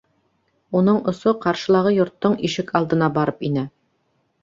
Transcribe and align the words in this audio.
Уның 0.79 0.97
осо 1.11 1.35
ҡаршылағы 1.45 1.93
йорттоң 1.99 2.41
ишек 2.51 2.75
алдына 2.83 3.15
барып 3.19 3.51
инә. 3.53 3.71